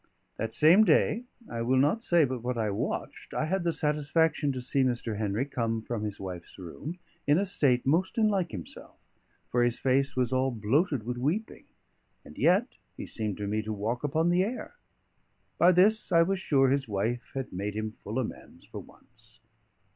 [0.37, 4.51] That same day (I will not say but what I watched) I had the satisfaction
[4.51, 5.19] to see Mr.
[5.19, 8.97] Henry come from his wife's room in a state most unlike himself;
[9.51, 11.65] for his face was all bloated with weeping,
[12.25, 12.65] and yet
[12.97, 14.73] he seemed to me to walk upon the air.
[15.59, 19.39] By this, I was sure his wife had made him full amends for once.